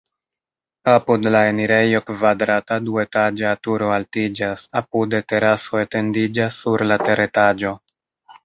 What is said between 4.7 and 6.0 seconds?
apude teraso